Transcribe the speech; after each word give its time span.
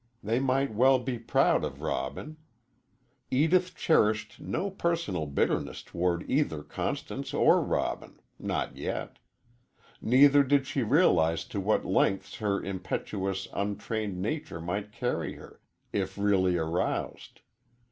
They 0.23 0.39
might 0.39 0.73
well 0.73 0.97
be 0.97 1.19
proud 1.19 1.63
of 1.63 1.79
Robin. 1.83 2.37
Edith 3.29 3.75
cherished 3.75 4.39
no 4.39 4.71
personal 4.71 5.27
bitterness 5.27 5.83
toward 5.83 6.27
either 6.27 6.63
Constance 6.63 7.35
or 7.35 7.61
Robin 7.61 8.19
not 8.39 8.75
yet. 8.75 9.19
Neither 10.01 10.41
did 10.41 10.65
she 10.65 10.81
realize 10.81 11.45
to 11.49 11.59
what 11.61 11.85
lengths 11.85 12.37
her 12.37 12.63
impetuous, 12.63 13.47
untrained 13.53 14.19
nature 14.19 14.59
might 14.59 14.91
carry 14.91 15.35
her, 15.35 15.61
if 15.93 16.17
really 16.17 16.57
aroused. 16.57 17.41